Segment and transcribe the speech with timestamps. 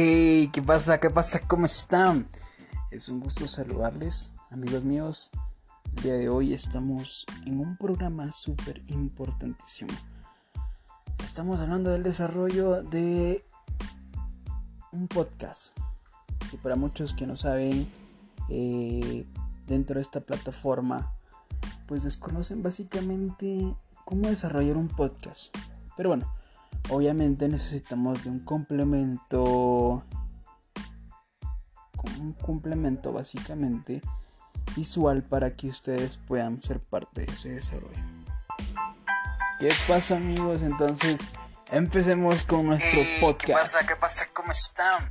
[0.00, 1.00] Hey, ¿qué pasa?
[1.00, 1.40] ¿Qué pasa?
[1.48, 2.28] ¿Cómo están?
[2.92, 5.32] Es un gusto saludarles, amigos míos.
[5.96, 9.90] El día de hoy estamos en un programa súper importantísimo.
[11.24, 13.44] Estamos hablando del desarrollo de
[14.92, 15.76] un podcast.
[16.52, 17.90] Y para muchos que no saben,
[18.50, 19.26] eh,
[19.66, 21.12] dentro de esta plataforma,
[21.88, 23.74] pues desconocen básicamente
[24.04, 25.56] cómo desarrollar un podcast.
[25.96, 26.37] Pero bueno,
[26.90, 30.04] obviamente necesitamos de un complemento
[32.20, 34.00] un complemento básicamente
[34.76, 38.04] visual para que ustedes puedan ser parte de ese desarrollo.
[39.58, 40.62] ¿Qué pasa amigos?
[40.62, 41.32] Entonces
[41.70, 43.46] empecemos con nuestro podcast.
[43.46, 43.86] ¿Qué pasa?
[43.88, 44.26] ¿Qué pasa?
[44.32, 45.08] ¿Cómo están?